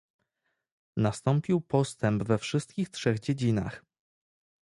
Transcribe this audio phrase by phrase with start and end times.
[0.97, 3.85] Nastąpił postęp we wszystkich trzech dziedzinach